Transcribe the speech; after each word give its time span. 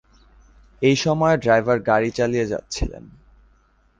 এই 0.81 0.95
সময়ে 0.95 1.35
ড্রাইভার 1.37 1.77
গাড়ি 1.79 2.09
চালিয়ে 2.11 2.45
যাচ্ছিলেন। 2.45 3.03